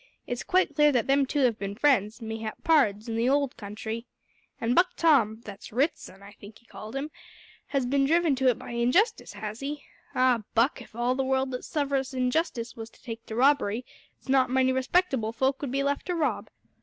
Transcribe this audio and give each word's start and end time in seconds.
It's 0.25 0.41
quite 0.41 0.73
clear 0.73 0.91
that 0.93 1.05
them 1.05 1.27
two 1.27 1.41
have 1.41 1.59
bin 1.59 1.75
friends, 1.75 2.23
mayhap 2.23 2.63
pards, 2.63 3.07
in 3.07 3.15
the 3.15 3.29
old 3.29 3.55
country. 3.55 4.07
An' 4.59 4.73
Buck 4.73 4.95
Tom 4.95 5.41
(that's 5.45 5.71
Ritson, 5.71 6.23
I 6.23 6.31
think 6.31 6.57
he 6.57 6.65
called 6.65 6.95
him) 6.95 7.11
has 7.67 7.85
bin 7.85 8.05
driven 8.05 8.33
to 8.37 8.47
it 8.47 8.57
by 8.57 8.71
injustice, 8.71 9.33
has 9.33 9.59
he? 9.59 9.83
Ah! 10.15 10.41
Buck, 10.55 10.81
if 10.81 10.95
all 10.95 11.13
the 11.13 11.23
world 11.23 11.51
that 11.51 11.63
suffers 11.65 12.15
injustice 12.15 12.75
was 12.75 12.89
to 12.89 13.03
take 13.03 13.23
to 13.27 13.35
robbery 13.35 13.85
it's 14.17 14.27
not 14.27 14.49
many 14.49 14.71
respectable 14.71 15.31
folk 15.31 15.61
would 15.61 15.71
be 15.71 15.83
left 15.83 16.07
to 16.07 16.15
rob. 16.15 16.49